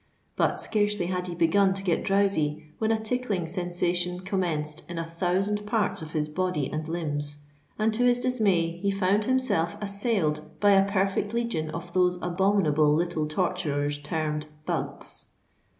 [0.35, 5.05] But scarcely had he begun to get drowsy, when a tickling sensation commenced in a
[5.05, 7.37] thousand parts of his body and limbs;
[7.77, 12.91] and, to his dismay, he found himself assailed by a perfect legion of those abominable
[12.95, 15.27] little torturers termed bugs.